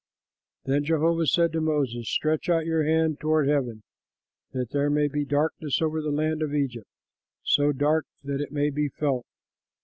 [0.65, 3.83] Then Jehovah said to Moses, "Stretch out your hand toward heaven,
[4.51, 6.89] that there may be darkness over the land of Egypt,
[7.43, 9.27] so dark that it may be felt."